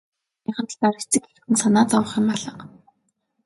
[0.03, 2.53] Хоол ундных нь талаар эцэг эхэд нь санаа зовох юм алга.